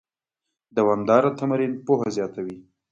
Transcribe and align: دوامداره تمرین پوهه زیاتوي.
دوامداره 0.77 1.29
تمرین 1.39 1.73
پوهه 1.85 2.09
زیاتوي. 2.15 2.57